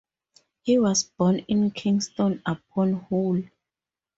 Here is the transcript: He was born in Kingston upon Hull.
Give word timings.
He 0.63 0.79
was 0.79 1.03
born 1.03 1.45
in 1.47 1.69
Kingston 1.69 2.41
upon 2.43 2.93
Hull. 3.11 3.43